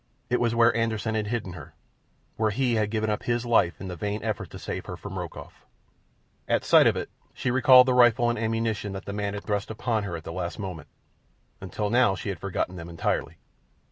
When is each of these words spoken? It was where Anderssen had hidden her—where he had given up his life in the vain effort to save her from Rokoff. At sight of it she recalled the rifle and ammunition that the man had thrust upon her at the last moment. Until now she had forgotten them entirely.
It 0.31 0.39
was 0.41 0.55
where 0.55 0.73
Anderssen 0.75 1.13
had 1.13 1.27
hidden 1.27 1.53
her—where 1.53 2.49
he 2.49 2.73
had 2.73 2.89
given 2.89 3.11
up 3.11 3.21
his 3.21 3.45
life 3.45 3.79
in 3.79 3.87
the 3.87 3.95
vain 3.95 4.23
effort 4.23 4.49
to 4.49 4.57
save 4.57 4.87
her 4.87 4.97
from 4.97 5.15
Rokoff. 5.19 5.63
At 6.47 6.63
sight 6.65 6.87
of 6.87 6.95
it 6.97 7.11
she 7.35 7.51
recalled 7.51 7.85
the 7.85 7.93
rifle 7.93 8.27
and 8.27 8.39
ammunition 8.39 8.93
that 8.93 9.05
the 9.05 9.13
man 9.13 9.35
had 9.35 9.43
thrust 9.43 9.69
upon 9.69 10.01
her 10.05 10.17
at 10.17 10.23
the 10.23 10.33
last 10.33 10.57
moment. 10.57 10.87
Until 11.61 11.91
now 11.91 12.15
she 12.15 12.29
had 12.29 12.39
forgotten 12.39 12.77
them 12.77 12.89
entirely. 12.89 13.37